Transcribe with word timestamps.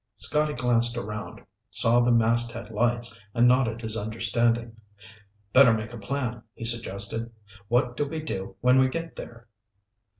Scotty 0.15 0.53
glanced 0.53 0.97
around, 0.97 1.41
saw 1.69 1.99
the 1.99 2.09
masthead 2.11 2.71
lights, 2.71 3.15
and 3.35 3.47
nodded 3.47 3.81
his 3.83 3.95
understanding. 3.95 4.75
"Better 5.53 5.75
make 5.75 5.93
a 5.93 5.99
plan," 5.99 6.41
he 6.55 6.63
suggested. 6.65 7.31
"What 7.67 7.95
do 7.95 8.07
we 8.07 8.19
do 8.19 8.55
when 8.61 8.79
we 8.79 8.87
get 8.89 9.15
there?" 9.15 9.47